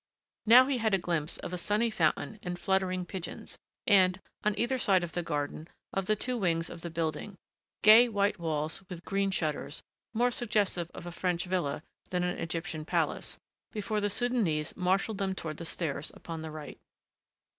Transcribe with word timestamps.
Now 0.47 0.65
he 0.65 0.79
had 0.79 0.95
a 0.95 0.97
glimpse 0.97 1.37
of 1.37 1.53
a 1.53 1.59
sunny 1.59 1.91
fountain 1.91 2.39
and 2.41 2.57
fluttering 2.57 3.05
pigeons, 3.05 3.59
and, 3.85 4.19
on 4.43 4.57
either 4.57 4.79
side 4.79 5.03
of 5.03 5.11
the 5.11 5.21
garden, 5.21 5.67
of 5.93 6.07
the 6.07 6.15
two 6.15 6.39
wings 6.39 6.71
of 6.71 6.81
the 6.81 6.89
building, 6.89 7.37
gay 7.83 8.09
white 8.09 8.39
walls 8.39 8.81
with 8.89 9.05
green 9.05 9.29
shutters 9.29 9.83
more 10.11 10.31
suggestive 10.31 10.89
of 10.95 11.05
a 11.05 11.11
French 11.11 11.45
villa 11.45 11.83
than 12.09 12.23
an 12.23 12.39
Egyptian 12.39 12.83
palace, 12.83 13.37
before 13.71 14.01
the 14.01 14.09
Soudanese 14.09 14.75
marshaled 14.75 15.19
them 15.19 15.35
toward 15.35 15.57
the 15.57 15.65
stairs 15.65 16.11
upon 16.15 16.41
the 16.41 16.49
right. 16.49 16.79